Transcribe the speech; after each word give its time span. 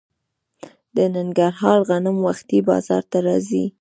د 0.95 0.97
ننګرهار 1.15 1.79
غنم 1.89 2.17
وختي 2.27 2.59
بازار 2.69 3.03
ته 3.11 3.17
راځي. 3.25 3.65